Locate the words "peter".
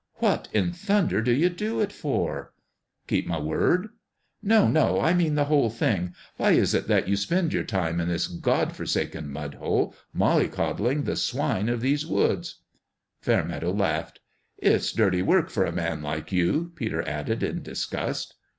16.73-17.07